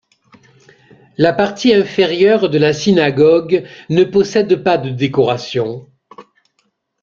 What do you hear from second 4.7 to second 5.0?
de